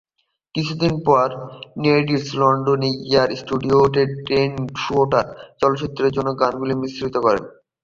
কিছুদিন 0.55 0.93
পর 1.07 1.27
নেভিসন 1.81 2.35
লন্ডনের 2.41 2.95
এয়ার 3.05 3.29
স্টুডিওতে 3.39 4.01
"স্ট্রেইট 4.13 4.53
শুটার" 4.83 5.25
চলচ্চিত্রের 5.61 6.11
জন্য 6.15 6.29
গানগুলি 6.41 6.73
মিশ্রিত 6.81 7.15
করেন। 7.25 7.43